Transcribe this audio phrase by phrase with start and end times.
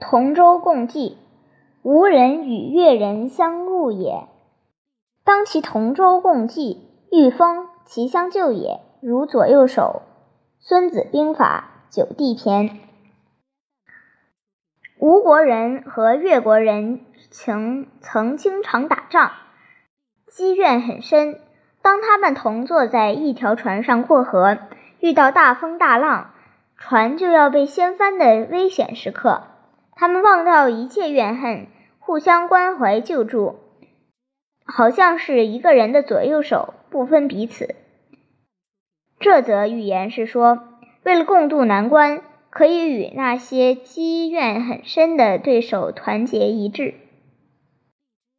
[0.00, 1.18] 同舟共济，
[1.82, 4.26] 无人与越人相误也。
[5.24, 10.02] 当其同舟共济，遇风其相救也，如左右手。
[10.58, 12.80] 孙子兵法九地篇。
[14.98, 19.30] 吴国人和越国人曾曾经常打仗，
[20.26, 21.38] 积怨很深。
[21.82, 24.58] 当他们同坐在一条船上过河，
[24.98, 26.30] 遇到大风大浪，
[26.76, 29.44] 船就要被掀翻的危险时刻，
[30.00, 31.66] 他们忘掉一切怨恨，
[31.98, 33.56] 互相关怀救助，
[34.64, 37.74] 好像是一个人的左右手，不分彼此。
[39.18, 40.58] 这则寓言是说，
[41.02, 42.22] 为了共度难关。
[42.48, 46.94] 可以与那些积怨很深的对手团结一致。